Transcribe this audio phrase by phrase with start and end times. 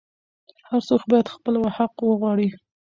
[0.69, 2.47] هر څوک باید خپل حق وغواړي.